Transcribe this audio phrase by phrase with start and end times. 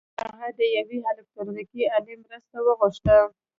[0.23, 3.15] هغه د یوې الکټرونیکي الې مرسته وغوښته